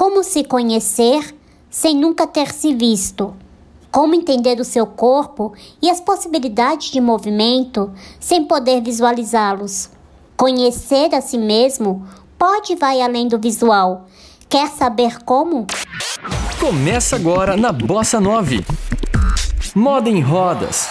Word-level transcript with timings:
Como 0.00 0.24
se 0.24 0.42
conhecer 0.42 1.36
sem 1.68 1.94
nunca 1.94 2.26
ter 2.26 2.54
se 2.54 2.72
visto? 2.72 3.34
Como 3.92 4.14
entender 4.14 4.58
o 4.58 4.64
seu 4.64 4.86
corpo 4.86 5.52
e 5.82 5.90
as 5.90 6.00
possibilidades 6.00 6.90
de 6.90 7.02
movimento 7.02 7.92
sem 8.18 8.46
poder 8.46 8.80
visualizá-los? 8.80 9.90
Conhecer 10.38 11.14
a 11.14 11.20
si 11.20 11.36
mesmo 11.36 12.08
pode 12.38 12.76
vai 12.76 13.02
além 13.02 13.28
do 13.28 13.38
visual. 13.38 14.06
Quer 14.48 14.70
saber 14.70 15.22
como? 15.22 15.66
Começa 16.58 17.14
agora 17.16 17.54
na 17.54 17.70
Bossa 17.70 18.18
9. 18.18 18.64
Moda 19.74 20.08
em 20.08 20.22
rodas. 20.22 20.88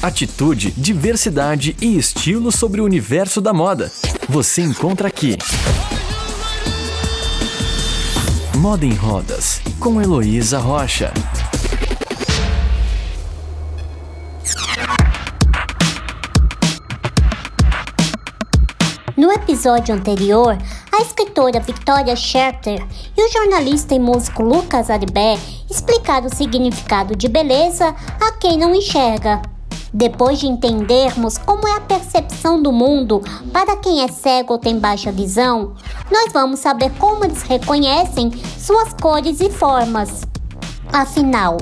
Atitude, 0.00 0.70
diversidade 0.76 1.76
e 1.82 1.98
estilo 1.98 2.52
sobre 2.52 2.80
o 2.80 2.84
universo 2.84 3.40
da 3.40 3.52
moda. 3.52 3.90
Você 4.28 4.62
encontra 4.62 5.08
aqui. 5.08 5.36
Moda 8.58 8.84
em 8.84 8.92
Rodas, 8.92 9.60
com 9.78 10.02
Heloísa 10.02 10.58
Rocha. 10.58 11.14
No 19.16 19.30
episódio 19.30 19.94
anterior, 19.94 20.58
a 20.90 21.00
escritora 21.00 21.60
Victoria 21.60 22.16
Scherter 22.16 22.84
e 23.16 23.22
o 23.22 23.32
jornalista 23.32 23.94
e 23.94 24.00
músico 24.00 24.42
Lucas 24.42 24.90
Aribé 24.90 25.38
explicaram 25.70 26.26
o 26.26 26.34
significado 26.34 27.14
de 27.14 27.28
beleza 27.28 27.94
a 28.20 28.32
quem 28.32 28.58
não 28.58 28.74
enxerga. 28.74 29.40
Depois 29.92 30.38
de 30.38 30.46
entendermos 30.46 31.38
como 31.38 31.66
é 31.66 31.76
a 31.76 31.80
percepção 31.80 32.62
do 32.62 32.72
mundo 32.72 33.22
para 33.52 33.76
quem 33.76 34.02
é 34.02 34.08
cego 34.08 34.54
ou 34.54 34.58
tem 34.58 34.78
baixa 34.78 35.10
visão, 35.10 35.74
nós 36.10 36.32
vamos 36.32 36.60
saber 36.60 36.90
como 36.98 37.24
eles 37.24 37.42
reconhecem 37.42 38.30
suas 38.58 38.92
cores 38.92 39.40
e 39.40 39.50
formas. 39.50 40.22
Afinal, 40.92 41.56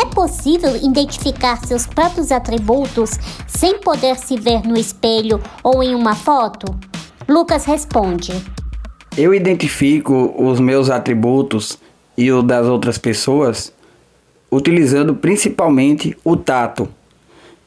é 0.00 0.04
possível 0.06 0.76
identificar 0.76 1.56
seus 1.64 1.86
próprios 1.86 2.32
atributos 2.32 3.18
sem 3.46 3.78
poder 3.78 4.16
se 4.16 4.36
ver 4.38 4.66
no 4.66 4.76
espelho 4.76 5.40
ou 5.62 5.82
em 5.82 5.94
uma 5.94 6.14
foto? 6.14 6.66
Lucas 7.28 7.64
responde: 7.64 8.32
Eu 9.16 9.32
identifico 9.32 10.34
os 10.36 10.60
meus 10.60 10.90
atributos 10.90 11.78
e 12.16 12.30
o 12.30 12.42
das 12.42 12.66
outras 12.66 12.98
pessoas 12.98 13.72
utilizando 14.50 15.14
principalmente 15.14 16.16
o 16.24 16.36
tato. 16.36 16.88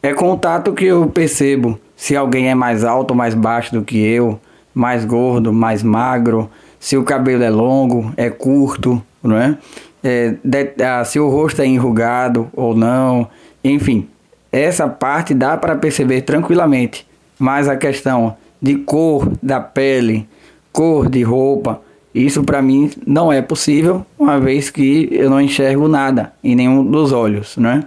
É 0.01 0.13
com 0.13 0.31
o 0.31 0.37
tato 0.37 0.73
que 0.73 0.85
eu 0.85 1.07
percebo 1.07 1.79
se 1.95 2.15
alguém 2.15 2.49
é 2.49 2.55
mais 2.55 2.83
alto 2.83 3.11
ou 3.11 3.17
mais 3.17 3.33
baixo 3.33 3.73
do 3.73 3.83
que 3.83 3.97
eu, 3.97 4.39
mais 4.73 5.03
gordo, 5.03 5.51
mais 5.51 5.81
magro, 5.81 6.49
se 6.79 6.95
o 6.95 7.03
cabelo 7.03 7.43
é 7.43 7.49
longo, 7.49 8.13
é 8.15 8.29
curto, 8.29 9.01
não 9.23 9.37
é? 9.37 9.57
é 10.03 10.35
de, 10.43 10.83
ah, 10.83 11.03
se 11.03 11.19
o 11.19 11.27
rosto 11.27 11.61
é 11.61 11.65
enrugado 11.65 12.47
ou 12.53 12.75
não, 12.75 13.27
enfim, 13.63 14.07
essa 14.51 14.87
parte 14.87 15.33
dá 15.33 15.57
para 15.57 15.75
perceber 15.75 16.21
tranquilamente. 16.21 17.07
Mas 17.39 17.67
a 17.67 17.75
questão 17.75 18.35
de 18.61 18.75
cor 18.75 19.31
da 19.41 19.59
pele, 19.59 20.27
cor 20.71 21.09
de 21.09 21.23
roupa. 21.23 21.81
Isso 22.13 22.43
para 22.43 22.61
mim 22.61 22.89
não 23.05 23.31
é 23.31 23.41
possível, 23.41 24.05
uma 24.17 24.39
vez 24.39 24.69
que 24.71 25.07
eu 25.11 25.29
não 25.29 25.39
enxergo 25.39 25.87
nada 25.87 26.33
em 26.43 26.55
nenhum 26.55 26.83
dos 26.83 27.11
olhos, 27.11 27.57
né? 27.57 27.83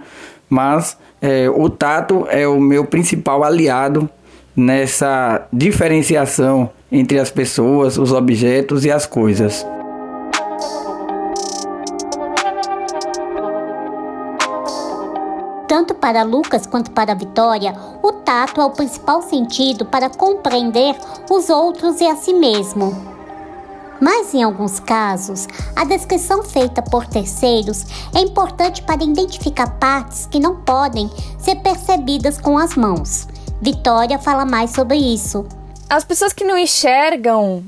Mas 0.49 0.97
é, 1.21 1.49
o 1.49 1.69
tato 1.69 2.25
é 2.29 2.47
o 2.47 2.59
meu 2.59 2.85
principal 2.85 3.43
aliado 3.43 4.09
nessa 4.55 5.47
diferenciação 5.53 6.69
entre 6.91 7.19
as 7.19 7.29
pessoas, 7.29 7.97
os 7.97 8.11
objetos 8.11 8.83
e 8.83 8.91
as 8.91 9.05
coisas. 9.05 9.65
Tanto 15.67 15.93
para 15.93 16.23
Lucas 16.23 16.65
quanto 16.65 16.91
para 16.91 17.13
Vitória, 17.13 17.73
o 18.03 18.11
tato 18.11 18.59
é 18.59 18.65
o 18.65 18.71
principal 18.71 19.21
sentido 19.21 19.85
para 19.85 20.09
compreender 20.09 20.95
os 21.29 21.49
outros 21.49 22.01
e 22.01 22.07
a 22.07 22.15
si 22.15 22.33
mesmo. 22.33 23.20
Mas 24.01 24.33
em 24.33 24.41
alguns 24.41 24.79
casos, 24.79 25.47
a 25.75 25.85
descrição 25.85 26.41
feita 26.41 26.81
por 26.81 27.05
terceiros 27.05 27.85
é 28.15 28.19
importante 28.19 28.81
para 28.81 29.03
identificar 29.03 29.77
partes 29.77 30.25
que 30.25 30.39
não 30.39 30.55
podem 30.63 31.07
ser 31.37 31.57
percebidas 31.57 32.41
com 32.41 32.57
as 32.57 32.75
mãos. 32.75 33.27
Vitória 33.61 34.17
fala 34.17 34.43
mais 34.43 34.71
sobre 34.71 34.97
isso. 34.97 35.45
As 35.87 36.03
pessoas 36.03 36.33
que 36.33 36.43
não 36.43 36.57
enxergam 36.57 37.63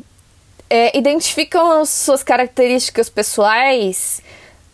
é, 0.68 0.98
identificam 0.98 1.86
suas 1.86 2.24
características 2.24 3.10
pessoais, 3.10 4.20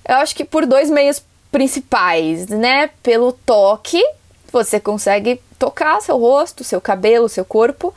eu 0.07 0.15
acho 0.15 0.33
que 0.33 0.45
por 0.45 0.65
dois 0.65 0.89
meios 0.89 1.21
principais, 1.51 2.47
né? 2.47 2.89
Pelo 3.03 3.33
toque, 3.33 4.01
você 4.49 4.79
consegue 4.79 5.41
tocar 5.57 6.01
seu 6.01 6.17
rosto, 6.17 6.63
seu 6.63 6.79
cabelo, 6.79 7.27
seu 7.27 7.43
corpo 7.43 7.93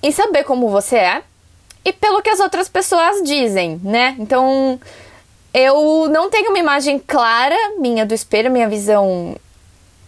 e 0.00 0.12
saber 0.12 0.44
como 0.44 0.68
você 0.68 0.96
é. 0.96 1.22
E 1.84 1.92
pelo 1.92 2.22
que 2.22 2.30
as 2.30 2.40
outras 2.40 2.68
pessoas 2.68 3.22
dizem, 3.22 3.80
né? 3.82 4.16
Então, 4.18 4.78
eu 5.52 6.08
não 6.08 6.30
tenho 6.30 6.50
uma 6.50 6.58
imagem 6.58 6.98
clara 6.98 7.56
minha 7.78 8.04
do 8.04 8.14
espelho, 8.14 8.50
minha 8.50 8.68
visão 8.68 9.36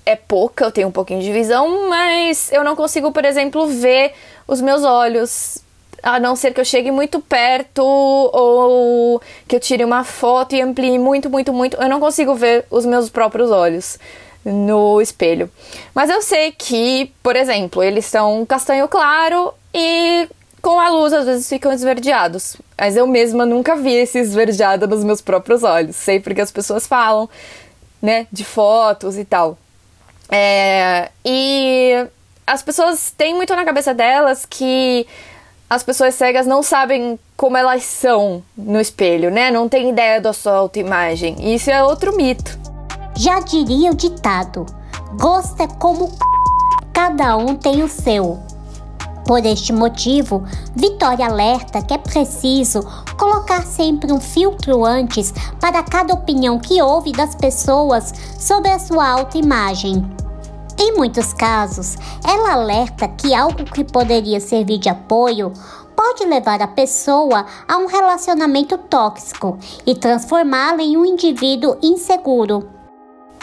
é 0.05 0.17
pouca, 0.17 0.65
eu 0.65 0.73
tenho 0.73 0.89
um 0.89 0.93
pouquinho 0.93 1.23
de 1.23 1.33
visão, 1.33 1.89
mas 1.89 2.51
eu 2.53 2.65
não 2.65 2.75
consigo, 2.75 3.13
por 3.13 3.25
exemplo, 3.25 3.67
ver 3.67 4.13
os 4.47 4.61
meus 4.61 4.83
olhos 4.83 5.59
a 6.03 6.19
não 6.19 6.35
ser 6.35 6.53
que 6.53 6.61
eu 6.61 6.65
chegue 6.65 6.91
muito 6.91 7.21
perto 7.21 7.83
ou 7.83 9.21
que 9.47 9.57
eu 9.57 9.61
tire 9.61 9.85
uma 9.85 10.03
foto 10.03 10.55
e 10.55 10.61
amplie 10.61 10.99
muito, 10.99 11.29
muito, 11.29 11.53
muito, 11.53 11.77
eu 11.77 11.89
não 11.89 12.01
consigo 12.01 12.35
ver 12.35 12.65
os 12.71 12.87
meus 12.87 13.11
próprios 13.11 13.51
olhos 13.51 13.99
no 14.45 15.01
espelho. 15.01 15.51
Mas 15.95 16.09
eu 16.09 16.23
sei 16.23 16.53
que, 16.53 17.13
por 17.23 17.37
exemplo, 17.37 17.83
eles 17.83 18.07
são 18.07 18.45
castanho 18.47 18.89
claro 18.89 19.53
e 19.75 20.29
com 20.61 20.79
a 20.79 20.91
luz 20.91 21.13
às 21.13 21.25
vezes 21.25 21.49
ficam 21.49 21.73
esverdeados. 21.73 22.57
Mas 22.79 22.97
eu 22.97 23.07
mesma 23.07 23.45
nunca 23.47 23.77
vi 23.77 23.95
esse 23.95 24.19
esverdeado 24.19 24.87
nos 24.87 25.05
meus 25.05 25.21
próprios 25.21 25.63
olhos. 25.63 25.97
Sei 25.97 26.21
porque 26.21 26.41
as 26.41 26.51
pessoas 26.51 26.87
falam, 26.87 27.29
né, 28.01 28.27
de 28.33 28.45
fotos 28.45 29.17
e 29.17 29.25
tal. 29.25 29.59
É, 30.29 31.11
e 31.25 32.07
as 32.47 32.63
pessoas 32.63 33.13
têm 33.17 33.35
muito 33.35 33.55
na 33.55 33.65
cabeça 33.65 33.93
delas 33.93 34.47
que 34.47 35.07
as 35.69 35.83
pessoas 35.83 36.15
cegas 36.15 36.47
não 36.47 36.63
sabem 36.63 37.19
como 37.37 37.57
elas 37.57 37.85
são 37.85 38.43
no 38.57 38.81
espelho, 38.81 39.31
né? 39.31 39.51
Não 39.51 39.69
tem 39.69 39.91
ideia 39.91 40.21
da 40.21 40.33
sua 40.33 40.55
autoimagem. 40.55 41.55
Isso 41.55 41.71
é 41.71 41.83
outro 41.83 42.17
mito. 42.17 42.59
Já 43.17 43.39
diria 43.41 43.91
o 43.91 43.95
ditado: 43.95 44.67
gosto 45.19 45.63
é 45.63 45.69
como 45.79 46.13
cada 46.93 47.37
um 47.37 47.55
tem 47.55 47.83
o 47.83 47.89
seu. 47.89 48.50
Por 49.25 49.45
este 49.45 49.73
motivo, 49.73 50.45
Vitória 50.75 51.27
alerta 51.27 51.83
que 51.83 51.95
é 51.95 51.99
preciso 51.99 52.81
colocar 53.19 53.63
sempre 53.63 54.13
um 54.13 54.21
filtro 54.21 54.85
antes 54.85 55.33
para 55.61 55.83
cada 55.83 56.15
opinião 56.15 56.59
que 56.59 56.83
ouve 56.83 57.13
das 57.13 57.35
pessoas 57.35 58.13
sobre 58.39 58.71
a 58.71 58.79
sua 58.79 59.09
autoimagem. 59.09 60.05
Em 60.79 60.97
muitos 60.97 61.33
casos, 61.35 61.97
ela 62.27 62.55
alerta 62.55 63.07
que 63.07 63.35
algo 63.35 63.65
que 63.65 63.85
poderia 63.85 64.41
servir 64.41 64.79
de 64.79 64.89
apoio 64.89 65.53
pode 65.95 66.25
levar 66.25 66.63
a 66.63 66.67
pessoa 66.67 67.45
a 67.69 67.77
um 67.77 67.87
relacionamento 67.87 68.79
tóxico 68.79 69.59
e 69.87 69.95
transformá-la 69.95 70.83
em 70.83 70.97
um 70.97 71.05
indivíduo 71.05 71.77
inseguro. 71.83 72.67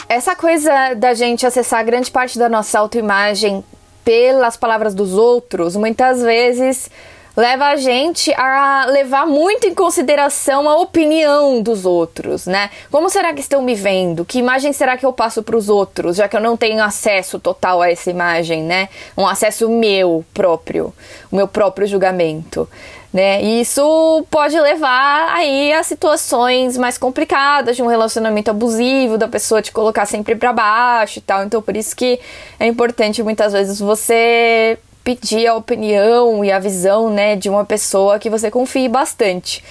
Essa 0.08 0.34
coisa 0.34 0.94
da 0.94 1.14
gente 1.14 1.46
acessar 1.46 1.84
grande 1.84 2.10
parte 2.10 2.38
da 2.38 2.48
nossa 2.48 2.78
autoimagem 2.78 3.64
pelas 4.08 4.56
palavras 4.56 4.94
dos 4.94 5.12
outros, 5.12 5.76
muitas 5.76 6.22
vezes 6.22 6.90
leva 7.36 7.66
a 7.66 7.76
gente 7.76 8.32
a 8.32 8.86
levar 8.86 9.26
muito 9.26 9.66
em 9.66 9.74
consideração 9.74 10.66
a 10.66 10.78
opinião 10.78 11.60
dos 11.60 11.84
outros, 11.84 12.46
né? 12.46 12.70
Como 12.90 13.10
será 13.10 13.34
que 13.34 13.40
estão 13.42 13.60
me 13.60 13.74
vendo? 13.74 14.24
Que 14.24 14.38
imagem 14.38 14.72
será 14.72 14.96
que 14.96 15.04
eu 15.04 15.12
passo 15.12 15.42
para 15.42 15.54
os 15.54 15.68
outros, 15.68 16.16
já 16.16 16.26
que 16.26 16.34
eu 16.34 16.40
não 16.40 16.56
tenho 16.56 16.82
acesso 16.82 17.38
total 17.38 17.82
a 17.82 17.90
essa 17.90 18.10
imagem, 18.10 18.62
né? 18.62 18.88
Um 19.14 19.26
acesso 19.26 19.68
meu 19.68 20.24
próprio, 20.32 20.90
o 21.30 21.36
meu 21.36 21.46
próprio 21.46 21.86
julgamento. 21.86 22.66
Né? 23.12 23.42
E 23.42 23.62
isso 23.62 24.26
pode 24.30 24.58
levar 24.60 25.34
aí 25.34 25.72
a 25.72 25.82
situações 25.82 26.76
mais 26.76 26.98
complicadas 26.98 27.74
de 27.74 27.82
um 27.82 27.86
relacionamento 27.86 28.50
abusivo, 28.50 29.16
da 29.16 29.26
pessoa 29.26 29.62
te 29.62 29.72
colocar 29.72 30.04
sempre 30.04 30.34
para 30.34 30.52
baixo 30.52 31.18
e 31.18 31.22
tal. 31.22 31.42
Então, 31.42 31.62
por 31.62 31.74
isso 31.74 31.96
que 31.96 32.20
é 32.60 32.66
importante 32.66 33.22
muitas 33.22 33.54
vezes 33.54 33.80
você 33.80 34.78
pedir 35.02 35.46
a 35.46 35.54
opinião 35.54 36.44
e 36.44 36.52
a 36.52 36.58
visão, 36.58 37.08
né, 37.08 37.34
de 37.34 37.48
uma 37.48 37.64
pessoa 37.64 38.18
que 38.18 38.28
você 38.28 38.50
confie 38.50 38.90
bastante. 38.90 39.64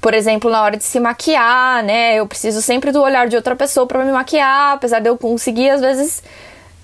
Por 0.00 0.12
exemplo, 0.12 0.50
na 0.50 0.60
hora 0.62 0.76
de 0.76 0.82
se 0.82 0.98
maquiar, 0.98 1.84
né, 1.84 2.16
eu 2.16 2.26
preciso 2.26 2.60
sempre 2.60 2.90
do 2.90 3.00
olhar 3.00 3.28
de 3.28 3.36
outra 3.36 3.54
pessoa 3.54 3.86
para 3.86 4.04
me 4.04 4.10
maquiar, 4.10 4.72
apesar 4.72 4.98
de 4.98 5.08
eu 5.08 5.16
conseguir 5.16 5.70
às 5.70 5.80
vezes, 5.80 6.24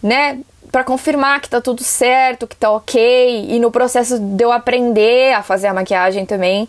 né, 0.00 0.38
para 0.70 0.84
confirmar 0.84 1.40
que 1.40 1.48
tá 1.48 1.60
tudo 1.60 1.82
certo, 1.82 2.46
que 2.46 2.56
tá 2.56 2.70
ok, 2.70 3.46
e 3.48 3.58
no 3.58 3.70
processo 3.70 4.18
de 4.18 4.44
eu 4.44 4.52
aprender 4.52 5.34
a 5.34 5.42
fazer 5.42 5.66
a 5.68 5.74
maquiagem 5.74 6.26
também, 6.26 6.68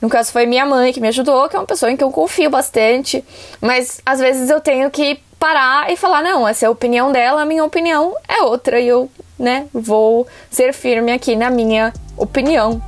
No 0.00 0.08
caso, 0.08 0.30
foi 0.30 0.46
minha 0.46 0.64
mãe 0.64 0.92
que 0.92 1.00
me 1.00 1.08
ajudou, 1.08 1.48
que 1.48 1.56
é 1.56 1.58
uma 1.58 1.66
pessoa 1.66 1.90
em 1.90 1.96
que 1.96 2.04
eu 2.04 2.10
confio 2.10 2.48
bastante. 2.50 3.24
Mas 3.60 4.00
às 4.06 4.20
vezes 4.20 4.48
eu 4.48 4.60
tenho 4.60 4.90
que 4.90 5.18
parar 5.38 5.90
e 5.90 5.96
falar: 5.96 6.22
não, 6.22 6.46
essa 6.46 6.66
é 6.66 6.68
a 6.68 6.70
opinião 6.70 7.10
dela, 7.10 7.42
a 7.42 7.44
minha 7.44 7.64
opinião 7.64 8.14
é 8.28 8.42
outra. 8.42 8.78
E 8.78 8.86
eu, 8.86 9.10
né, 9.38 9.66
vou 9.72 10.26
ser 10.50 10.72
firme 10.72 11.10
aqui 11.10 11.34
na 11.34 11.50
minha 11.50 11.92
opinião, 12.16 12.80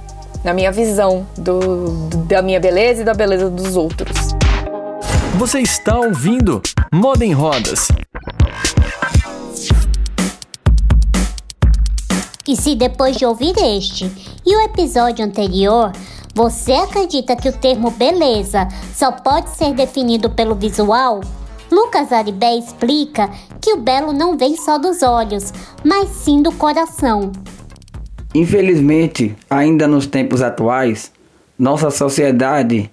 na 0.45 0.55
minha 0.55 0.71
visão 0.71 1.27
do, 1.37 2.09
da 2.29 2.43
minha 2.43 2.61
beleza 2.61 3.03
e 3.03 3.05
da 3.05 3.15
beleza 3.15 3.51
dos 3.51 3.77
outros. 3.77 4.17
Você 5.37 5.61
está 5.61 5.99
ouvindo 5.99 6.61
Moda 6.93 7.25
em 7.25 7.33
Rodas. 7.33 7.89
E 12.51 12.57
se 12.57 12.75
depois 12.75 13.17
de 13.17 13.25
ouvir 13.25 13.55
este 13.59 14.11
e 14.45 14.57
o 14.57 14.61
episódio 14.63 15.25
anterior, 15.25 15.93
você 16.35 16.73
acredita 16.73 17.37
que 17.37 17.49
o 17.49 17.53
termo 17.53 17.93
beleza 17.93 18.67
só 18.93 19.13
pode 19.13 19.51
ser 19.51 19.73
definido 19.73 20.29
pelo 20.29 20.57
visual? 20.57 21.21
Lucas 21.71 22.13
Aribé 22.13 22.57
explica 22.57 23.31
que 23.61 23.73
o 23.73 23.77
belo 23.77 24.13
não 24.13 24.37
vem 24.37 24.57
só 24.57 24.79
dos 24.79 25.01
olhos, 25.01 25.53
mas 25.85 26.09
sim 26.09 26.43
do 26.43 26.51
coração. 26.51 27.31
Infelizmente, 28.35 29.37
ainda 29.49 29.87
nos 29.87 30.09
tempos 30.09 30.43
atuais, 30.43 31.13
nossa 31.57 31.89
sociedade 31.89 32.91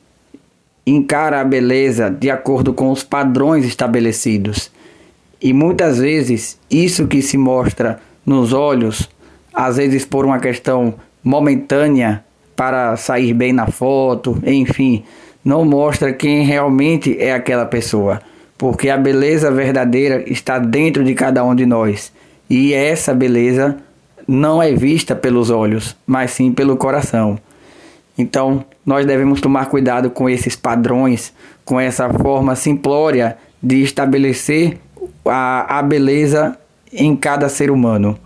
encara 0.86 1.42
a 1.42 1.44
beleza 1.44 2.12
de 2.12 2.30
acordo 2.30 2.76
com 2.76 2.92
os 2.92 3.04
padrões 3.04 3.66
estabelecidos. 3.66 4.70
E 5.42 5.52
muitas 5.52 5.98
vezes 5.98 6.60
isso 6.70 7.08
que 7.08 7.24
se 7.24 7.40
mostra 7.40 8.00
nos 8.24 8.54
olhos, 8.54 9.10
às 9.58 9.78
vezes 9.78 10.06
por 10.06 10.24
uma 10.24 10.38
questão 10.38 10.94
momentânea, 11.24 12.24
para 12.56 12.96
sair 12.96 13.34
bem 13.34 13.52
na 13.52 13.66
foto, 13.66 14.38
enfim, 14.46 15.04
não 15.44 15.66
mostra 15.66 16.14
quem 16.14 16.44
realmente 16.44 17.18
é 17.20 17.34
aquela 17.34 17.66
pessoa, 17.66 18.22
porque 18.56 18.88
a 18.88 18.98
beleza 18.98 19.50
verdadeira 19.50 20.24
está 20.28 20.60
dentro 20.60 21.04
de 21.04 21.16
cada 21.16 21.44
um 21.44 21.56
de 21.56 21.66
nós. 21.66 22.12
E 22.48 22.72
essa 22.72 23.16
beleza 23.16 23.78
não 24.28 24.62
é 24.62 24.74
vista 24.74 25.16
pelos 25.16 25.50
olhos, 25.50 25.96
mas 26.06 26.32
sim 26.32 26.52
pelo 26.52 26.78
coração. 26.78 27.40
Então, 28.16 28.64
nós 28.86 29.08
devemos 29.08 29.42
tomar 29.42 29.66
cuidado 29.68 30.12
com 30.12 30.30
esses 30.30 30.56
padrões, 30.56 31.34
com 31.66 31.80
essa 31.80 32.12
forma 32.14 32.56
simplória 32.56 33.38
de 33.62 33.82
estabelecer 33.82 34.78
a, 35.26 35.80
a 35.80 35.82
beleza 35.82 36.58
em 36.94 37.16
cada 37.16 37.50
ser 37.50 37.72
humano, 37.72 38.18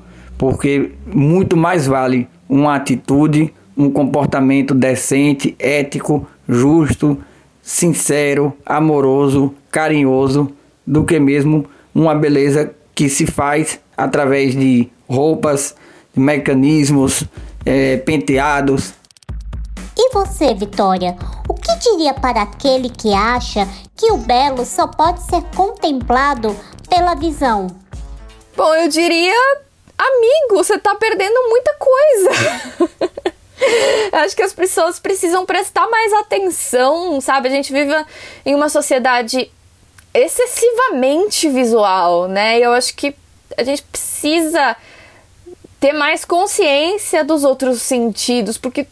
porque 0.42 0.94
muito 1.06 1.56
mais 1.56 1.86
vale 1.86 2.28
uma 2.50 2.76
atitude 2.76 3.54
um 3.78 3.92
comportamento 3.92 4.74
decente, 4.74 5.56
ético, 5.60 6.28
justo, 6.50 7.16
sincero, 7.62 8.52
amoroso, 8.66 9.54
carinhoso, 9.70 10.52
do 10.86 11.06
que 11.06 11.20
mesmo 11.20 11.66
uma 11.94 12.16
beleza 12.16 12.74
que 12.96 13.08
se 13.08 13.28
faz 13.28 13.80
através 13.96 14.56
de 14.56 14.90
roupas, 15.08 15.76
mecanismos, 16.16 17.24
é, 17.64 17.98
penteados. 17.98 18.96
E 19.96 20.12
você, 20.12 20.56
Vitória, 20.56 21.16
o 21.48 21.54
que 21.54 21.78
diria 21.78 22.16
para 22.16 22.42
aquele 22.42 22.90
que 22.90 23.14
acha 23.14 23.68
que 23.96 24.12
o 24.12 24.18
belo 24.18 24.66
só 24.66 24.88
pode 24.88 25.22
ser 25.22 25.44
contemplado 25.56 26.56
pela 26.90 27.14
visão? 27.14 27.68
Bom, 28.58 28.74
eu 28.76 28.90
diria, 28.90 29.62
amigo, 30.02 30.56
você 30.56 30.76
está 30.76 30.96
perdendo 30.96 31.50
muita 31.50 31.76
coisa. 31.76 33.32
Acho 34.12 34.36
que 34.36 34.42
as 34.42 34.54
pessoas 34.54 35.00
precisam 35.00 35.46
prestar 35.46 35.88
mais 35.88 36.12
atenção, 36.14 37.22
sabe? 37.22 37.48
A 37.48 37.52
gente 37.52 37.72
vive 37.72 37.94
em 38.46 38.56
uma 38.56 38.70
sociedade 38.70 39.52
excessivamente 40.14 41.48
visual, 41.48 42.28
né? 42.28 42.60
E 42.60 42.64
eu 42.64 42.74
acho 42.74 42.96
que 42.96 43.16
a 43.58 43.64
gente 43.64 43.84
precisa 43.84 44.76
ter 45.80 45.94
mais 45.94 46.26
consciência 46.26 47.24
dos 47.24 47.44
outros 47.44 47.82
sentidos, 47.82 48.58
porque, 48.58 48.86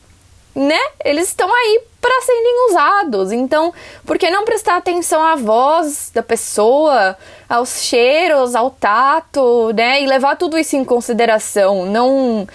né? 0.55 0.79
Eles 1.03 1.27
estão 1.27 1.53
aí 1.53 1.81
para 2.01 2.21
serem 2.21 2.69
usados. 2.69 3.31
Então, 3.31 3.73
por 4.05 4.17
que 4.17 4.29
não 4.29 4.45
prestar 4.45 4.77
atenção 4.77 5.21
à 5.23 5.35
voz 5.35 6.11
da 6.13 6.23
pessoa, 6.23 7.17
aos 7.47 7.83
cheiros, 7.83 8.55
ao 8.55 8.71
tato, 8.71 9.71
né? 9.73 10.01
E 10.01 10.07
levar 10.07 10.35
tudo 10.37 10.57
isso 10.57 10.75
em 10.75 10.85
consideração, 10.85 11.85
não 11.85 12.47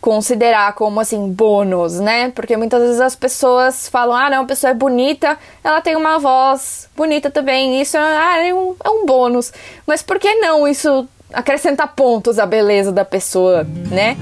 considerar 0.00 0.74
como 0.74 0.98
assim 0.98 1.30
bônus, 1.30 2.00
né? 2.00 2.30
Porque 2.30 2.56
muitas 2.56 2.80
vezes 2.82 3.00
as 3.00 3.14
pessoas 3.14 3.88
falam: 3.88 4.16
"Ah, 4.16 4.30
não, 4.30 4.42
a 4.42 4.46
pessoa 4.46 4.70
é 4.70 4.74
bonita, 4.74 5.38
ela 5.62 5.80
tem 5.80 5.96
uma 5.96 6.18
voz 6.18 6.88
bonita 6.96 7.30
também". 7.30 7.80
Isso 7.80 7.96
ah, 7.98 8.38
é, 8.38 8.52
um, 8.54 8.74
é 8.82 8.90
um 8.90 9.06
bônus. 9.06 9.52
Mas 9.86 10.02
por 10.02 10.18
que 10.18 10.34
não 10.36 10.66
isso 10.66 11.06
acrescenta 11.32 11.86
pontos 11.86 12.38
à 12.38 12.46
beleza 12.46 12.90
da 12.90 13.04
pessoa, 13.04 13.64
né? 13.90 14.16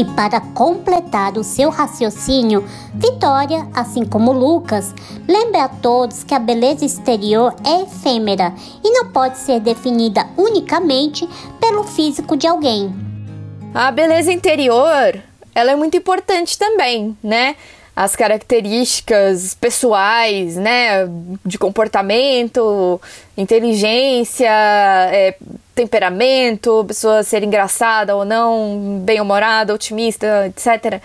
E 0.00 0.04
para 0.16 0.40
completar 0.40 1.36
o 1.36 1.44
seu 1.44 1.68
raciocínio, 1.68 2.64
Vitória, 2.94 3.68
assim 3.74 4.02
como 4.02 4.32
Lucas, 4.32 4.94
lembra 5.28 5.64
a 5.64 5.68
todos 5.68 6.24
que 6.24 6.34
a 6.34 6.38
beleza 6.38 6.86
exterior 6.86 7.54
é 7.62 7.82
efêmera 7.82 8.54
e 8.82 8.90
não 8.92 9.12
pode 9.12 9.36
ser 9.36 9.60
definida 9.60 10.26
unicamente 10.38 11.28
pelo 11.60 11.84
físico 11.84 12.34
de 12.34 12.46
alguém. 12.46 12.90
A 13.74 13.90
beleza 13.90 14.32
interior, 14.32 15.22
ela 15.54 15.72
é 15.72 15.76
muito 15.76 15.98
importante 15.98 16.56
também, 16.56 17.14
né? 17.22 17.54
as 17.94 18.16
características 18.16 19.52
pessoais, 19.52 20.56
né, 20.56 21.06
de 21.44 21.58
comportamento, 21.58 22.98
inteligência, 23.36 24.48
é, 24.48 25.36
temperamento, 25.74 26.84
pessoa 26.86 27.22
ser 27.22 27.42
engraçada 27.42 28.16
ou 28.16 28.24
não, 28.24 29.00
bem-humorada, 29.04 29.74
otimista, 29.74 30.46
etc., 30.46 31.00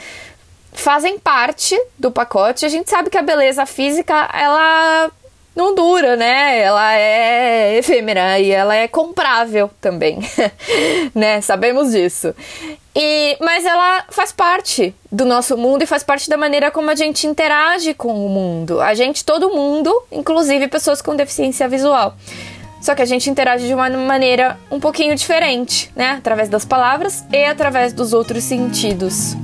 fazem 0.72 1.18
parte 1.18 1.80
do 1.98 2.12
pacote. 2.12 2.66
A 2.66 2.70
gente 2.70 2.90
sabe 2.90 3.10
que 3.10 3.18
a 3.18 3.22
beleza 3.22 3.66
física, 3.66 4.30
ela 4.34 5.10
não 5.56 5.74
dura, 5.74 6.16
né? 6.16 6.60
Ela 6.60 6.96
é 6.96 7.78
efêmera 7.78 8.40
e 8.40 8.52
ela 8.52 8.76
é 8.76 8.88
comprável 8.88 9.72
também, 9.80 10.20
né? 11.16 11.40
Sabemos 11.40 11.92
disso. 11.92 12.36
E, 12.94 13.38
mas 13.40 13.66
ela 13.66 14.06
faz 14.10 14.32
parte 14.32 14.94
do 15.12 15.26
nosso 15.26 15.58
mundo 15.58 15.84
e 15.84 15.86
faz 15.86 16.04
parte 16.04 16.30
da 16.30 16.38
maneira 16.38 16.72
como 16.72 16.90
a 16.90 16.96
gente 16.96 17.26
interage 17.26 17.94
com 17.94 18.26
o 18.26 18.30
mundo. 18.30 18.82
A 18.82 18.94
gente, 18.94 19.24
todo 19.24 19.50
mundo, 19.50 19.94
inclusive 20.12 20.68
pessoas 20.68 21.02
com 21.02 21.16
deficiência 21.16 21.68
visual. 21.68 22.16
Só 22.86 22.94
que 22.94 23.02
a 23.02 23.06
gente 23.06 23.32
interage 23.32 23.66
de 23.66 23.74
uma 23.74 23.90
maneira 23.90 24.60
um 24.70 24.80
pouquinho 24.80 25.16
diferente, 25.16 25.92
né? 25.96 26.12
Através 26.12 26.50
das 26.50 26.66
palavras 26.66 27.26
e 27.34 27.44
através 27.44 27.92
dos 27.92 28.14
outros 28.14 28.44
sentidos. 28.44 29.36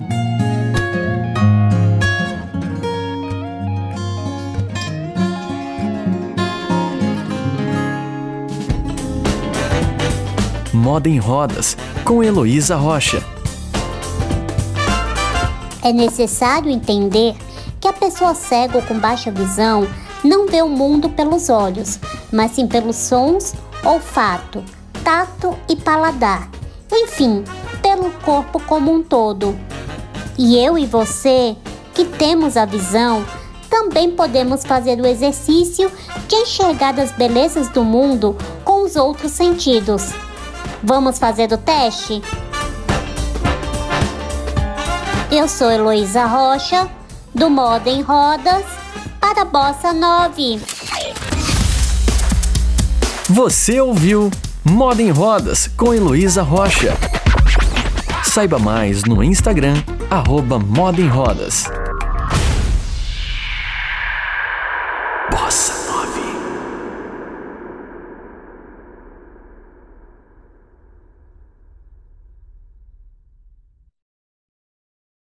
Moda 10.71 11.09
em 11.09 11.17
Rodas, 11.17 11.75
com 12.05 12.23
Heloísa 12.23 12.75
Rocha. 12.75 13.23
É 15.83 15.91
necessário 15.91 16.69
entender 16.69 17.33
que 17.79 17.87
a 17.87 17.93
pessoa 17.93 18.35
cega 18.35 18.77
ou 18.77 18.83
com 18.83 18.99
baixa 18.99 19.31
visão 19.31 19.87
não 20.23 20.47
vê 20.47 20.61
o 20.61 20.69
mundo 20.69 21.09
pelos 21.09 21.49
olhos, 21.49 21.99
mas 22.31 22.51
sim 22.51 22.67
pelos 22.67 22.95
sons, 22.95 23.53
olfato, 23.83 24.63
tato 25.03 25.57
e 25.67 25.75
paladar. 25.75 26.49
Enfim, 26.91 27.43
pelo 27.81 28.11
corpo 28.23 28.59
como 28.59 28.91
um 28.91 29.01
todo. 29.01 29.57
E 30.37 30.57
eu 30.57 30.77
e 30.77 30.85
você, 30.85 31.55
que 31.93 32.05
temos 32.05 32.57
a 32.57 32.65
visão, 32.65 33.25
também 33.69 34.11
podemos 34.11 34.63
fazer 34.63 34.99
o 34.99 35.07
exercício 35.07 35.91
de 36.27 36.35
enxergar 36.35 36.99
as 36.99 37.11
belezas 37.11 37.69
do 37.69 37.83
mundo 37.83 38.35
com 38.63 38.83
os 38.83 38.95
outros 38.95 39.31
sentidos. 39.31 40.09
Vamos 40.83 41.17
fazer 41.17 41.51
o 41.51 41.57
teste? 41.57 42.21
Eu 45.31 45.47
sou 45.47 45.71
Heloísa 45.71 46.25
Rocha, 46.25 46.89
do 47.33 47.49
Moda 47.49 47.89
em 47.89 48.01
Rodas, 48.01 48.65
para 49.33 49.45
Bossa 49.45 49.93
9. 49.93 50.59
Você 53.29 53.79
ouviu 53.79 54.29
Moda 54.63 55.01
em 55.01 55.09
Rodas 55.09 55.67
com 55.77 55.93
Heloísa 55.93 56.43
Rocha. 56.43 56.97
Saiba 58.23 58.59
mais 58.59 59.03
no 59.05 59.23
Instagram, 59.23 59.81
arroba 60.09 60.59
Moda 60.59 60.99
em 60.99 61.07
Rodas. 61.07 61.65